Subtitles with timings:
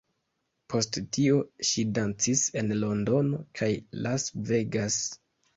[0.73, 1.35] Post tio,
[1.71, 3.71] ŝi dancis en Londono kaj
[4.07, 4.99] Las Vegas.